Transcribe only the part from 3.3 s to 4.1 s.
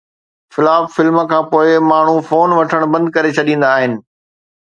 ڇڏيندا آهن